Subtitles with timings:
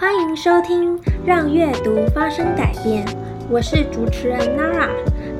[0.00, 3.04] 欢迎收听《让阅读发生改变》，
[3.50, 4.90] 我是主持人 Nara。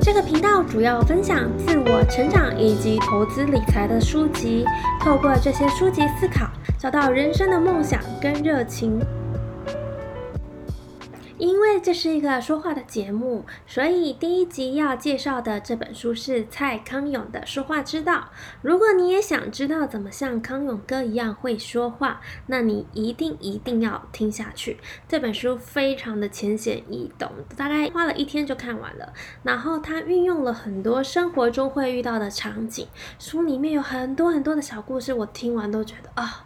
[0.01, 4.65] 这个频道主要分享自我成长以及投资理财的书籍，
[4.99, 8.99] 透过这些书籍思考，找到人生的梦想跟热情。
[11.39, 18.13] 因为这是一个说话的节目，所以第一集要介绍的这本书是蔡康永的《说话之道》。
[18.61, 24.77] 如果你也想知道怎么像康永哥一样会说话，那你一定一定要听下去。
[25.07, 29.13] 这本书非常的浅显易懂，大概花了一天就看完了。
[29.43, 32.85] 然后他运用了很多生活中会遇到的场景，
[33.17, 36.45] 书里面有很多很多的小故事，我听完都觉得啊，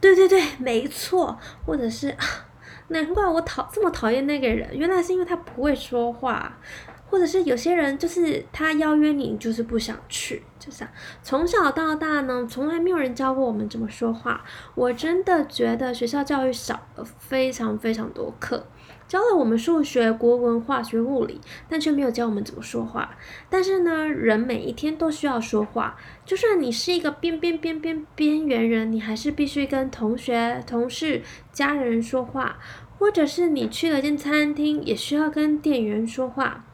[0.00, 2.26] 对对对，没错，或者是啊。
[2.92, 6.58] 难怪我讨这么讨厌那个人，原来是因为他不会说话，
[7.08, 10.86] 或者是有些人就是他邀约你，就是不想去，就是
[11.22, 14.44] 从小到大呢，从来没有人教过我们怎么说话。
[14.74, 18.66] 我真的觉得学校教育少了非常非常多课。
[19.12, 23.14] 教了我们数学、国文、化学、物理，但却没有教我们怎么说话。
[23.50, 25.98] 但是呢，人每一天都需要说话。
[26.24, 31.20] 就算你是一个边边边边边缘人，你还是必须跟同学、同事、
[31.52, 32.56] 家人说话。
[32.98, 36.64] 或者是你去了间餐厅，也需要跟店员说话。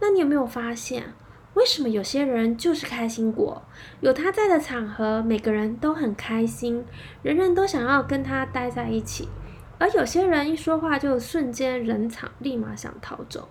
[0.00, 1.12] 那你有没有发现，
[1.54, 3.62] 为什么有些人就是开心果？
[4.00, 6.84] 有他在的场合，每个人都很开心，
[7.22, 9.28] 人人都想要跟他待在一起。
[9.78, 13.48] 而有些人一说话就瞬间冷场，立马想逃走。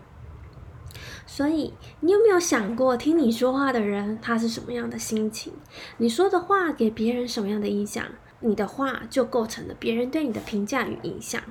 [1.27, 5.53] 所以，你有没有想过，听你说话的人他是什么样的心情？
[5.97, 8.05] 你说的话给别人什么样的影响？
[8.41, 11.41] 你的话就构成了别人对你的评价与影响。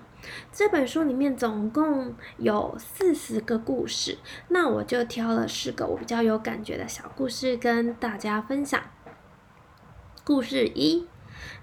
[0.53, 8.81] 这本书里面总共有四十个故事，那我就挑了四个我比较有感觉的小故事跟大家分享。
[10.25, 11.07] 故事一，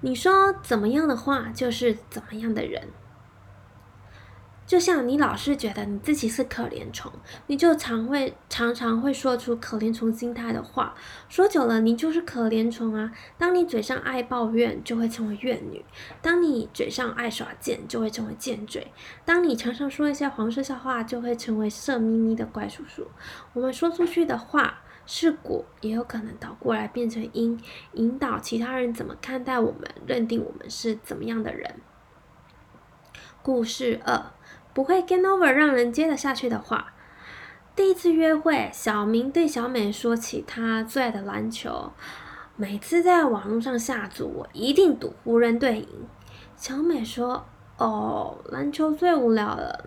[0.02, 2.90] 你说怎么样的话，就是怎么样的人。
[4.72, 7.12] 就像你老是觉得你自己是可怜虫，
[7.48, 10.96] 你就常会常常会说出可怜虫心态的话，
[11.28, 13.12] 说久了你就是可怜虫啊。
[13.38, 15.82] 当你嘴上爱抱怨，就会成为怨女；
[16.22, 18.82] 当你嘴上爱耍贱，就会成为贱嘴；
[19.26, 23.06] 当你常常说一些黄色笑话，就会成为色眯眯的怪叔叔。
[23.52, 27.60] 我们说出去的话是果，也有可能倒过来变成因，
[27.96, 31.76] 引导其他人怎么看待我们，认定我们是怎么样的人。
[33.42, 34.32] 故事二。
[34.74, 36.94] 不会 get over 让人接得下去的话。
[37.74, 41.94] 第一次约会，小明对小美说起他最爱的篮球，
[42.58, 45.88] 每次在网络上下注，我一定赌湖人队赢。
[46.58, 47.46] 小美说
[47.80, 49.86] ：“哦，篮球最无聊了。”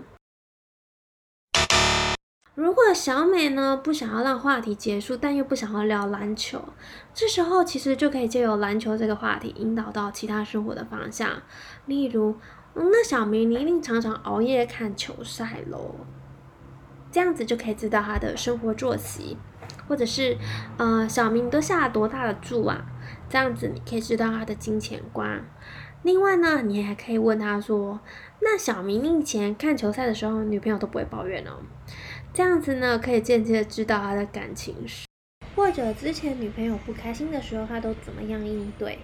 [2.54, 6.64] 如果小美呢不想要让话题结束，但又不想要聊篮球，
[7.12, 11.42] 这时候其实就可以借由篮球这个话题引导到其他生活的方向，
[11.86, 12.36] 例如。
[12.74, 15.94] 那小明，你一定常常熬夜看球赛喽，
[17.10, 19.36] 这样子就可以知道他的生活作息，
[19.86, 20.36] 或者是，
[20.76, 22.84] 呃，小明都下了多大的注啊？
[23.28, 25.44] 这样子你可以知道他的金钱观。
[26.02, 28.00] 另外呢，你还可以问他说，
[28.40, 31.62] 那小明以前看球赛的时候，女朋友都不会抱怨哦，
[32.32, 35.06] 这样子呢，可以间接知道他的感情史，
[35.54, 38.98] 或者之前女朋友不开心的时候，他都怎么样应对。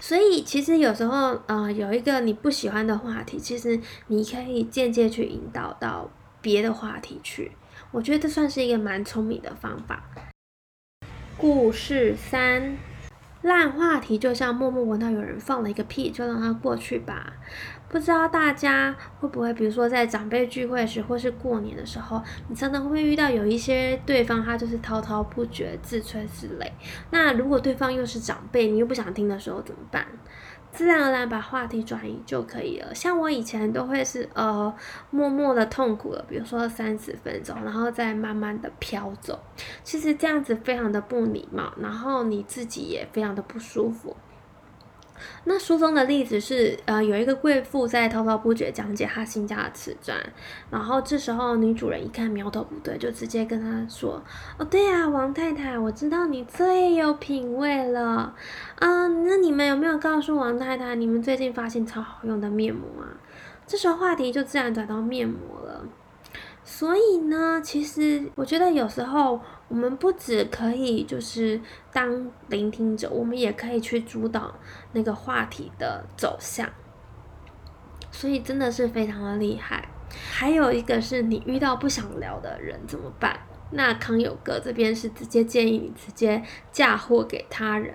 [0.00, 6.10] 所以其实有时候，呃，有一个你不喜欢的话题，其实你可以间接去引导到
[6.40, 7.52] 别的话题去。
[7.90, 10.04] 我觉得这算是一个蛮聪明的方法。
[11.36, 12.76] 故事三。
[13.42, 17.34] 烂话题就像默默闻到有人放了一个屁，就让它过去吧。
[17.88, 26.70] 不知道大家会不会，比如说在长辈聚会时，或是过年的时候，你常常会遇到有一些对方他就是滔滔不绝、自吹自擂。
[27.10, 30.06] 那如果对方又是长辈，你又不想听的时候怎么办？
[30.70, 32.94] 自然而然把话题转移就可以了。
[32.94, 34.72] 像我以前都会是呃
[35.10, 39.40] 默默的痛苦了，比如说三十分钟，然后再慢慢的飘走。
[39.82, 44.14] 其实这样子非常的不礼貌，然后你自己也非常的不舒服。
[45.44, 50.16] 那书中的例子是，呃，有一个贵妇在滔滔不绝讲解她新家的瓷砖，
[50.70, 54.22] 然后这时候女主人一看苗头不对，就直接跟她说
[54.58, 58.34] ：“哦，对呀，王太太，我知道你最有品味了，
[58.80, 63.08] 嗯，那你们有没有告诉王太太，你们最近发现超好用的面膜啊？”
[63.66, 65.84] 这时候话题就自然转到面膜了。
[66.70, 71.58] 所以呢，其实我觉得有时候我们不只可以就是
[71.94, 74.54] 当聆听者，我们也可以去主导
[74.92, 76.68] 那个话题的走向。
[78.10, 79.88] 所以真的是非常的厉害。
[80.30, 83.40] 还有一个是你遇到不想聊的人怎么办？
[83.70, 87.94] 那康有哥这边是直接建议你直接嫁祸给他人，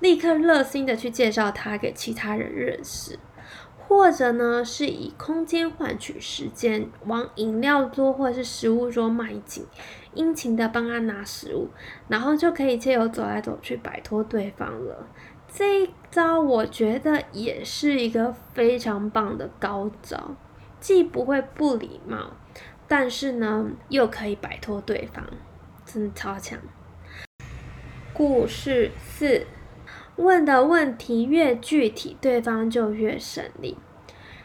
[0.00, 3.18] 立刻热心的去介绍他给其他人认识。
[3.86, 9.66] 或者呢是以空间换取时间，往饮料桌或者是食物桌迈进，
[10.14, 11.68] 殷勤的帮他拿食物，
[12.08, 15.06] 然后就可以借由走来走去摆脱对方了。
[15.46, 20.34] 这一招我觉得也是一个非常棒的高招，
[20.80, 22.32] 既不会不礼貌，
[22.88, 25.22] 但是呢又可以摆脱对方，
[25.84, 26.58] 真的超强。
[28.12, 29.46] 故事四。
[30.16, 33.76] 问的问题越具体，对方就越省力。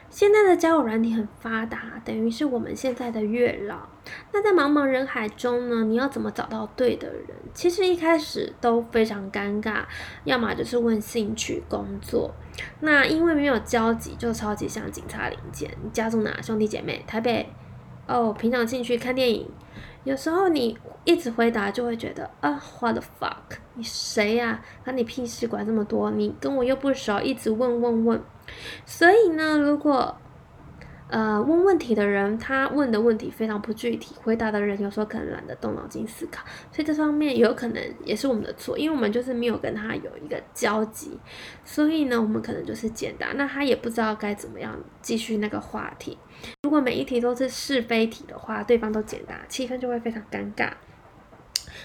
[0.09, 3.87] 现在的交友软体很发达，等于是我们现在的月老。
[4.33, 7.27] 那在茫茫人海中呢，你要怎么找到对的人？
[7.53, 9.83] 其实一开始都非常尴尬，
[10.23, 12.33] 要么就是问兴趣、工作。
[12.79, 15.69] 那因为没有交集，就超级像警察零检。
[15.83, 16.41] 你家住哪？
[16.41, 17.03] 兄弟姐妹？
[17.05, 17.47] 台北？
[18.09, 19.47] 哦，平常兴趣看电影。
[20.03, 24.59] 有时候你一直回答，就会觉得啊，what the fuck，你谁呀？
[24.83, 26.09] 关你屁事，管这么多？
[26.09, 28.21] 你跟我又不熟，一直问问问。
[28.83, 30.17] 所以呢，如果
[31.09, 41.19] 呃问问题的人，他问的问题非常不具体，回答的人有时候可能懒得动脑筋思考，所以这方面有可能也是我们的错，因为我们就是没有跟他有一个交集，
[41.63, 46.17] 所以呢，我们可能就是简答，那他也不知道该怎么样继续那个话题。
[46.63, 50.71] 如果每一题都是是非题的话，对方都简答，气氛就会非常尴尬。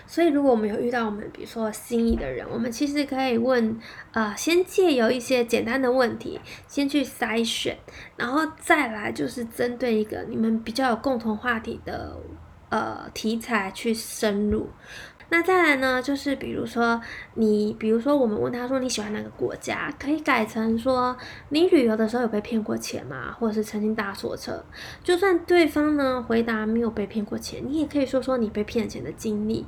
[0.06, 3.78] 所以，如果我们有遇到我们比如说心仪的人，我们其实可以问，
[4.12, 7.76] 呃，先借由一些简单的问题，先去筛选，
[8.16, 12.18] 然后再来就是针对一个你们比较有共同话题的
[12.68, 14.68] 呃题材去深入。
[15.30, 17.00] 那再来呢，就是比如说
[17.34, 21.16] 你，比如说我们问他说你喜欢哪个国家，可以改成说
[21.48, 23.32] 你旅游的时候有被骗过钱吗？
[23.32, 24.64] 或者是曾经搭错车？
[25.02, 29.66] 就算对方呢回答没有被骗过钱，你也可以说说你被骗钱的经历，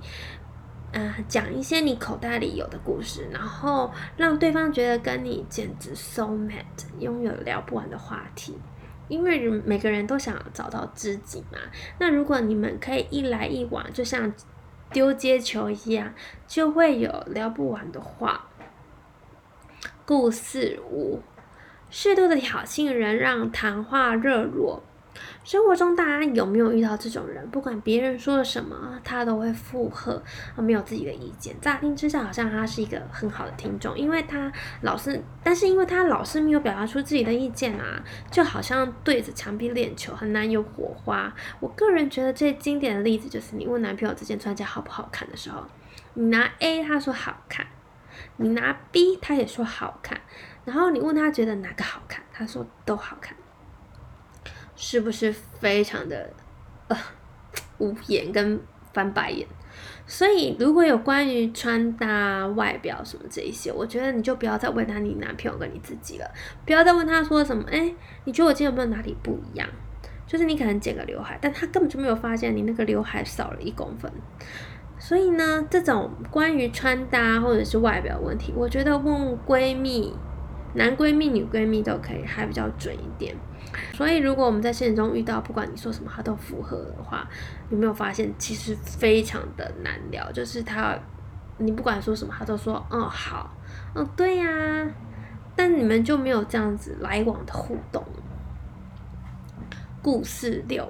[0.93, 6.65] 啊，讲一些你口袋里有的故事，然后让对方觉得跟你简直 so mad，
[7.01, 8.57] 拥有聊不完的话题。
[9.09, 11.59] 因为每个人都想找到知己嘛。
[11.99, 14.33] 那如果你们可以一来一往，就像。
[14.97, 16.15] 丢接球一样，
[16.47, 18.47] 就会有聊不完的话。
[20.07, 21.21] 故事五，
[21.91, 24.83] 适度的挑衅人让谈话热络。
[25.47, 27.49] 生活中大家有没有遇到这种人？
[27.51, 30.21] 不管别人说了什么，他都会附和，
[30.57, 31.55] 没有自己的意见。
[31.61, 34.51] 乍听之下好像他是一个很好的听众，因为他
[34.81, 41.33] 老是，但是因为他老是没有表达出自己的意见啊，就好像对着墙壁练球，很难有火花。
[41.61, 45.63] 我个人觉得最经典的例子就是你问男朋友这件穿起来好不好看的时候，
[46.15, 47.65] 你拿 A 他说好看，
[48.39, 50.21] 你拿 B 他也说好看，
[50.65, 53.37] 然后你问他觉得哪个好看，他说都好看。
[54.77, 56.31] 是不是非常的
[56.89, 56.97] 呃
[57.79, 58.61] 无言跟
[58.93, 59.47] 翻白眼？
[60.07, 66.31] 所以如果有关于穿搭、外表什么这一些，我觉得你就不要再问他你男朋友跟你自己了，
[66.65, 67.93] 不要再问他说什么，哎，
[68.25, 69.69] 你觉得我今天有没有哪里不一样？
[70.27, 74.11] 就是你可能剪个刘海，但他根本就没有发现你那个刘海少了一公分。
[74.99, 80.15] 所以呢，这种关于穿搭或者是外表问题，我觉得问闺蜜。
[80.75, 83.35] 男闺蜜、女闺蜜都可以，还比较准一点。
[83.93, 87.29] 所以，如果我们在现实中遇到，不管你说什么，他都符合的话，
[87.71, 90.31] 有没有发现其实非常的难聊？
[90.33, 90.99] 就是他，
[91.59, 93.55] 你不管说什么，他都说嗯好，
[93.95, 94.47] 嗯对呀，
[95.55, 98.05] 但你们就没有这样子来往的互动。
[100.03, 100.89] 故事六，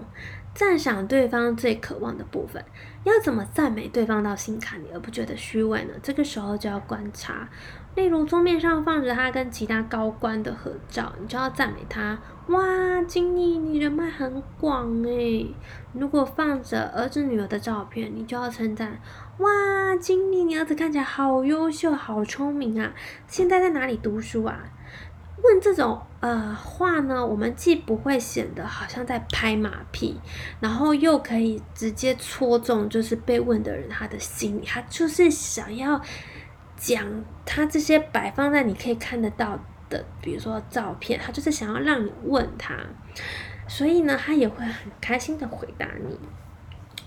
[0.55, 2.62] 赞赏对方最渴望的部分，
[3.07, 5.95] 要怎么赞美对方到心坎里而不觉得虚伪呢？
[6.03, 7.49] 这个时候就要观察。
[7.95, 12.19] 例如桌面上放着他跟其他高官的合照，你就要赞美他。
[12.49, 15.55] 哇，经理，你人脉很广诶。
[15.93, 19.01] 如果放着儿子女儿的照片，你就要称赞。
[19.39, 22.93] 哇，经理，你儿子看起来好优秀，好聪明啊！
[23.29, 24.65] 现在在哪里读书啊？
[25.47, 30.21] 问这种呃话呢，我们既不会显得好像在拍马屁，
[30.61, 36.00] 然后又可以直接戳中就是被问的人他的心里，他就是想要。
[36.79, 37.03] 讲
[37.47, 42.76] 他这些摆放在你可以看得到的，比如说照片，他就是想要让你问他，
[43.67, 46.19] 所以呢，他也会很开心的回答你。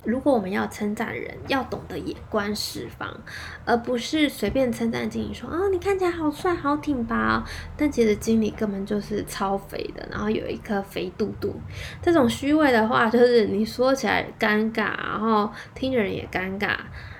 [0.04, 3.14] 如果我们要称赞人，要懂得眼观四方，
[3.66, 7.44] 而不是随便称赞经理说啊，你看起来好帅好挺拔，
[7.76, 11.60] 但其实经理根本就是超肥的，然后有一颗肥肚肚。
[12.02, 16.78] 这种虚伪的话，就是你说起来尴尬，然后听着人也尴尬。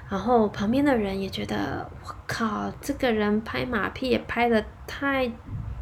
[0.10, 5.32] 然后旁边的人也觉得，我靠，这个人拍马屁也拍的太，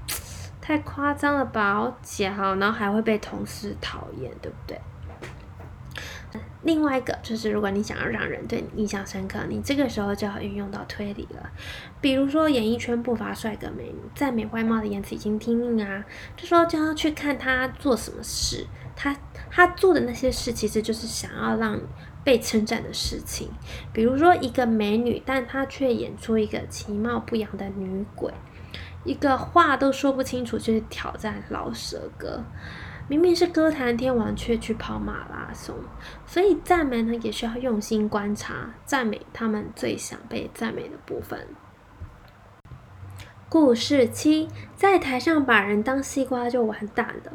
[0.60, 4.78] 太夸张了吧，好假，然后还会被同事讨厌，对不对？
[6.68, 11.50] 另外一个就是，如果你想要让人对你印象深刻，你这个时候就要运用到推理了。
[12.02, 16.04] 比如说，演艺圈不乏帅哥美女，赞美外貌的言辞已经听腻啊，
[16.36, 19.16] 这时候就要去看他做什么事，他
[19.50, 21.82] 他做的那些事其实就是想要让你
[22.26, 23.50] 被称赞的事情。
[23.94, 28.34] 比如说，一个美女，但她却演出一个其貌不扬的女鬼，
[29.06, 32.44] 一个话都说不清楚，就是挑战老舌歌。
[33.10, 35.76] 明明是歌坛天王，却去跑马拉松，
[36.26, 41.48] 所以赞美呢也需要用心观察，赞美他们最想被赞美的部分。
[43.48, 47.32] 故事七，在台上把人当西瓜就完蛋了。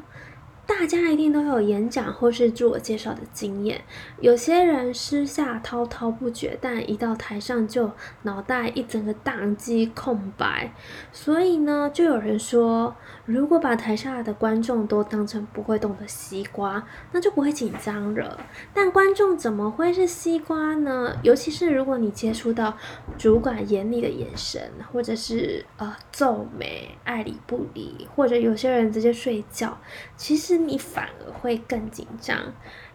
[0.64, 3.82] 大家一定都有演讲或是自我介绍的经验。
[4.20, 7.90] 有些人私下滔滔不绝，但一到台上就
[8.22, 10.72] 脑袋一整个宕机空白。
[11.12, 12.94] 所以呢，就有人说，
[13.26, 18.38] 如果把台下的观众都当成不会动的西瓜，那就不会紧张了。
[18.72, 21.16] 但观众怎么会是西瓜呢？
[21.22, 22.76] 尤其是如果你接触到
[23.18, 29.76] 主管严厉的眼神，或者是呃皱眉、爱理不理，或者有些人直接睡觉，
[30.16, 30.61] 其实。
[30.66, 32.38] 你反而会更紧张。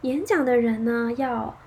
[0.01, 1.57] 演讲的人呢，要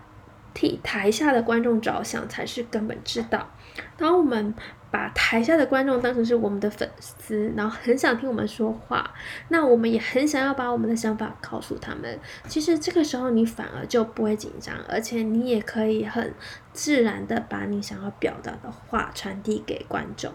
[0.55, 3.49] 替台下的观众着想才是根本之道。
[3.97, 4.55] 当我们
[4.91, 9.15] 把台下的观众当成是我们的粉丝，然后很想听我们说话，
[9.49, 12.19] 那我们也很想要把我们的想法告诉他们。
[12.49, 16.35] 其实这个时候你反而就不会紧张，而且你也可以很
[16.73, 20.33] 自然的把你想要表达的话传递给观众，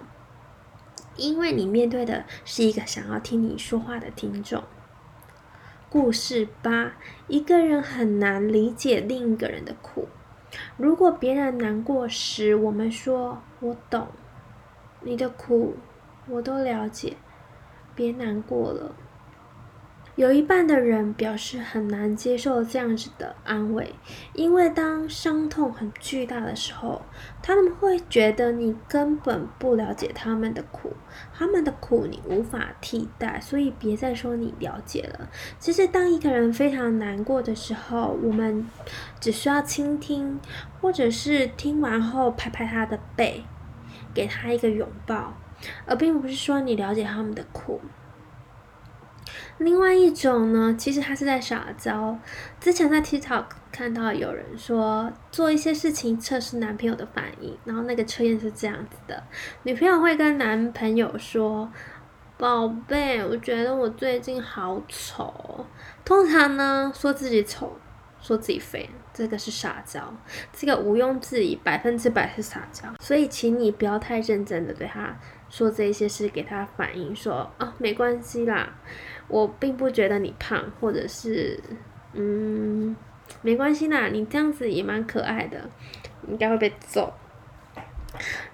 [1.17, 4.63] 因为你面对的是一个想要听你说话的听众。
[5.97, 6.91] 故事八：
[7.29, 10.09] 一个人很难理解另一个人的苦。
[10.75, 14.09] 如果别人难过时，我们说“我懂
[14.99, 15.77] 你的苦，
[16.27, 17.15] 我都了解，
[17.95, 18.93] 别难过了。”
[20.15, 23.93] 有一半的人表示很难接受这样子的安慰，
[24.33, 27.01] 因为当伤痛很巨大的时候，
[27.43, 30.93] 他们会觉得你根本不了解他们的苦，
[31.33, 35.27] 他们的苦你无法替代，所以别再说你了解了。
[35.59, 38.65] 其实，当一个人非常难过的时候，我们
[39.19, 40.39] 只需要倾听，
[40.79, 43.43] 或者是听完后拍拍他的背，
[44.13, 45.33] 给他一个拥抱，
[45.85, 47.81] 而并不是说你了解他们的苦。
[49.57, 52.17] 另外一种呢，其实他是在撒娇。
[52.59, 59.23] 之前在 TikTok 看到有人说做一些事情测试男朋友的反应，然后那个测验是这样子的：
[59.63, 61.71] 女朋友会跟男朋友说
[62.37, 65.65] ：“宝贝，我觉得我最近好丑。”
[66.03, 67.77] 通常呢，说自己丑，
[68.21, 70.13] 说自己肥，这个是撒娇，
[70.51, 72.89] 这个毋庸置疑，百分之百是撒娇。
[72.99, 75.17] 所以，请你不要太认真的对他
[75.55, 78.73] 说这些事，给他反应说：“啊，没关系啦。”
[79.29, 81.57] 我并不觉得你胖，或者是，
[82.11, 82.93] 嗯，
[83.41, 85.69] 没关系啦，你这样子也蛮可爱的，
[86.27, 87.13] 应该会被揍。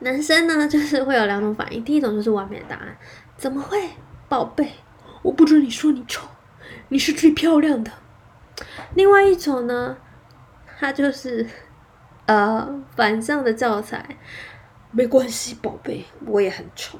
[0.02, 2.96] 男生呢，就是会有两种反应，第一种就是完美的答案，
[3.36, 3.90] 怎么会，
[4.30, 4.72] 宝贝，
[5.24, 6.28] 我不准你说你丑，
[6.90, 7.92] 你是最漂亮的。
[8.94, 9.98] 另外一种呢，
[10.78, 11.48] 他就是，
[12.28, 14.18] 呃，反向的教材，
[14.92, 17.00] 没关系，宝贝，我也很丑。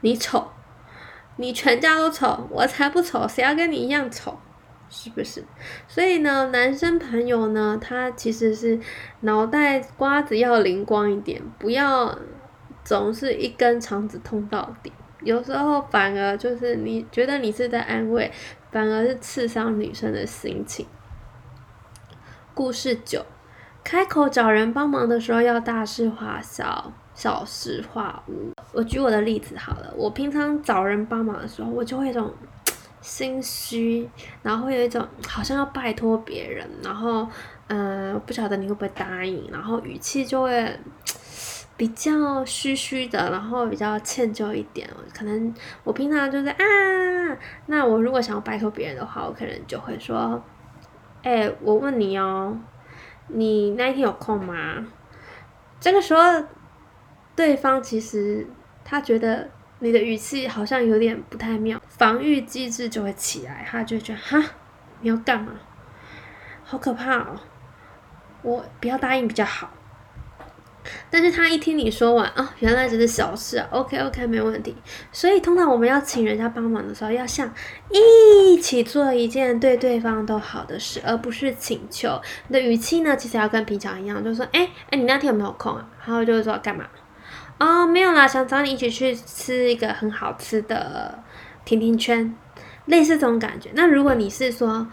[0.00, 0.48] 你丑，
[1.36, 4.36] 你全家都丑，我才不丑，谁要跟你一样丑，
[4.88, 5.44] 是不是？
[5.86, 8.80] 所以呢，男生朋友呢，他其实是
[9.20, 12.18] 脑袋瓜子要灵光一点，不要
[12.82, 14.92] 总是一根肠子通到底。
[15.20, 18.32] 有时候反而就是你觉得你是在安慰，
[18.72, 20.86] 反而是刺伤女生的心情。
[22.54, 23.24] 故事九，
[23.84, 26.92] 开口找人帮忙的时候要大事化小。
[27.14, 28.50] 小事化无。
[28.72, 32.32] 我举我的例子好了，我平常找人帮忙的时候，我就会有种
[33.02, 34.08] 心虚，
[34.42, 37.28] 然后会有一种好像要拜托别人，然后
[37.68, 40.80] 嗯，不晓得你会不会答应，然后语气就会
[41.76, 44.88] 比较虚虚的，然后比较歉疚一点。
[45.14, 46.64] 可能我平常就是啊，
[47.66, 50.42] 那我如果想要拜托别人的话，我可能就会说，
[51.22, 52.56] 哎，我问你哦，
[53.32, 54.86] 你那一天有空吗？
[55.80, 56.22] 这个时候。
[57.34, 58.46] 对方其实
[58.84, 59.48] 他觉得
[59.78, 64.50] 你的语气好像有点不太妙，防御机制就会起来，他就觉得哈，
[65.00, 65.54] 你要干嘛？
[66.62, 67.40] 好可怕哦！
[68.42, 69.70] 我不要答应比较好。
[71.10, 74.74] 但是他一听你说完啊，原来只是小事啊，OK OK 没问题。
[75.12, 77.52] 所以通常我们要请人家帮忙的时候，要像
[77.90, 82.20] 一起做一件对对方都好的事，而不是请求。
[82.48, 85.88] 你的语气呢，其实要跟平常一样，就说，哎哎，你那天有没有空啊？
[86.04, 86.84] 然后就是说干嘛？
[87.58, 91.22] 哦，没有啦，想找你一起去吃一个很好吃的
[91.64, 92.34] 甜甜圈，
[92.86, 93.70] 类似这种感觉。
[93.74, 94.88] 那如果你是说，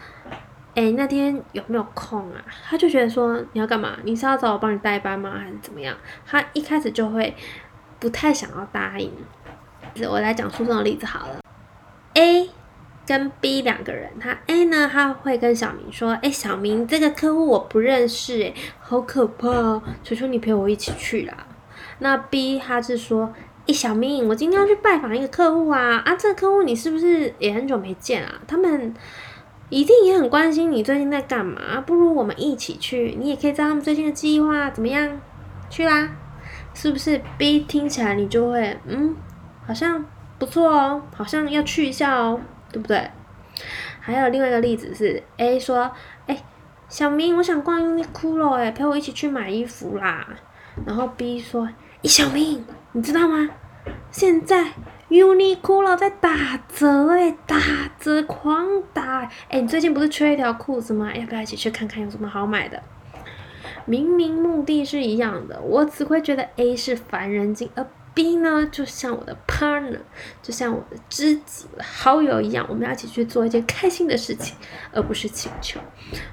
[0.79, 2.41] 哎，那天有没有空啊？
[2.69, 3.97] 他就觉得说你要干嘛？
[4.05, 5.33] 你是要找我帮你代班吗？
[5.37, 5.93] 还是怎么样？
[6.25, 7.35] 他一开始就会
[7.99, 9.11] 不太想要答应。
[10.09, 11.41] 我来讲书中的例子好了。
[12.13, 12.49] A
[13.05, 21.45] 跟 B 两个人，他 A 呢，他会跟小明说：“哎，小明，这个客户我不认识，哎，好可怕，求求你陪我一起去啦。”
[21.99, 23.33] 那 B 他是说
[23.67, 28.39] ：“哎，小明，我今天要去拜访一个客户啊，啊，这个客户你是不是也很久没见啊？
[28.47, 28.93] 他们
[29.69, 35.19] 一定也很关心你最近在干嘛，不如我们一起去，你也可以知道他们最近的计划怎么样？
[35.69, 36.09] 去啦，
[36.73, 39.15] 是不是？B 听起来你就会，嗯，
[39.65, 40.05] 好像。”
[40.39, 42.39] 不错哦，好像要去一下哦，
[42.71, 43.11] 对不对？
[43.99, 45.91] 还有另外一个例子是，A 说
[46.27, 46.43] ：“哎，
[46.87, 50.25] 小明，我想逛 Uniqlo，哎，陪我一起去买衣服啦。”
[50.87, 51.65] 然后 B 说
[52.01, 53.49] ：“哎，小明，你知道吗？
[54.09, 54.63] 现在
[55.09, 57.57] Uniqlo 在打折，哎，打
[57.99, 59.29] 折狂打！
[59.49, 61.11] 哎，你最近不是缺一条裤子吗？
[61.15, 62.81] 要不要一起去看看有什么好买的？”
[63.85, 67.85] 明明目的是一样的，我只会觉得 A 是烦人精，而。
[68.11, 69.99] B 呢，就像我的 partner，
[70.41, 74.57] 就像我的知己、好友一样，我们要一起去做一件开心的事情，
[74.91, 75.79] 而不是请求。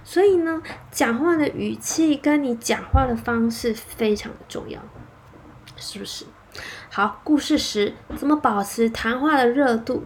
[0.02, 4.80] 所以呢，讲话的语气跟你讲话的方式非常的重要，
[5.76, 6.24] 是不是？
[6.90, 10.04] 好，故事十，怎么保持谈话的热度？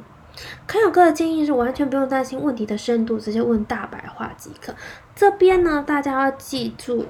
[0.66, 4.74] 康永哥的建议是，完全不用担心问题的深度，直接问大白话即可。
[5.14, 7.06] 这边呢，大家要记住，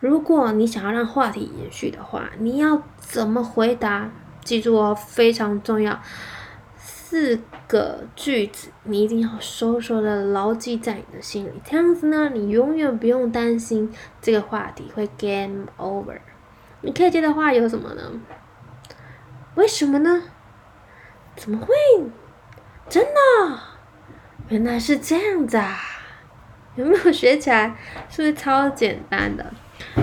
[0.00, 4.10] 如果你想要让话题延续的话，你要怎么回答？
[4.44, 6.00] 记住哦，非常重要，
[6.76, 11.50] 四个句子你一定要熟熟的牢记在你的心里。
[11.64, 16.18] 这样子呢，你永远不用担心这个话题会 game over。
[16.82, 18.02] 你可以接的话有什么呢？
[19.56, 20.22] 为什么呢？
[21.34, 21.74] 怎么会？
[22.88, 23.58] 真的？
[24.48, 25.78] 原来是这样子啊！
[26.76, 27.74] 有没有学起来？
[28.08, 29.52] 是不是超简单的？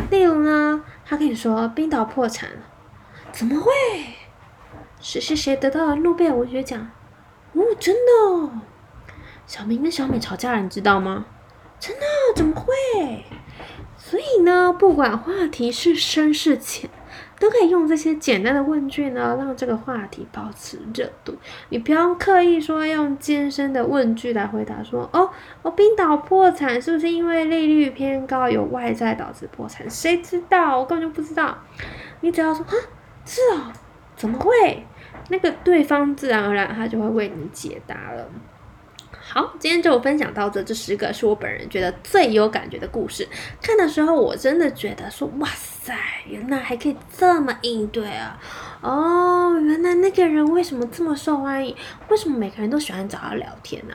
[0.09, 2.57] 例如呢，他跟你说冰岛破产了，
[3.31, 3.71] 怎么会？
[4.99, 6.89] 谁谁谁得到了诺贝尔文学奖？
[7.53, 8.61] 哦，真的哦！
[9.45, 11.25] 小明跟小美吵架了，你知道吗？
[11.79, 12.05] 真的？
[12.35, 13.23] 怎么会？
[13.97, 16.89] 所以呢，不管话题是深是浅。
[17.43, 21.35] 都可以用这些简单的问句呢，让这个话题保持热度。
[21.67, 25.29] 你不用刻意说用艰深的问句来回答，说哦
[25.61, 29.89] 哦，冰岛破产是不是因为利率偏高，有外债导致破产？
[29.89, 30.79] 谁知道？
[30.79, 31.57] 我根本就不知道。
[32.21, 32.71] 你只要说啊，
[33.25, 33.73] 是哦，
[34.15, 34.85] 怎么会？
[35.27, 38.25] 那个对方自然而然他就会为你解答了。
[39.25, 43.27] 好，今天就分享到这，这十个是我本人觉得最有感觉的故事。
[43.61, 45.95] 看的时候，我真的觉得说，哇塞，
[46.27, 48.37] 原来还可以这么应对啊！
[48.81, 51.75] 哦，原来那个人为什么这么受欢迎？
[52.09, 53.93] 为什么每个人都喜欢找他聊天呢？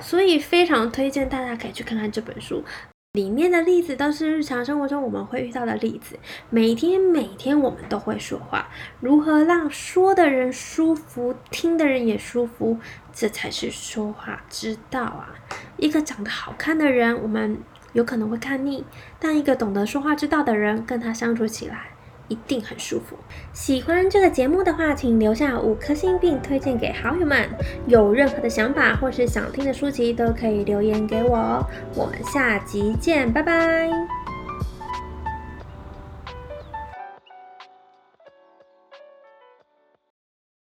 [0.00, 2.64] 所以非常推荐大家可以去看看这本书。
[3.12, 8.70] 里面的例子都是日常生活中我们会遇到的例子，每天每天我们都会说话，
[9.00, 12.78] 如何让说的人舒服，听的人也舒服，
[13.12, 15.28] 这才是说话之道啊！
[15.76, 17.58] 一个长得好看的人，我们
[17.92, 18.82] 有可能会看腻，
[19.18, 21.91] 但一个懂得说话之道的人，跟他相处起来。
[22.28, 23.16] 一定很舒服。
[23.52, 27.48] 喜欢这个节目的话，请留下五颗星并推荐给好友们。
[27.86, 31.66] 有任何的想法或是想听的书籍，都可以留言给我哦。
[31.94, 34.21] 我们下集见，拜拜。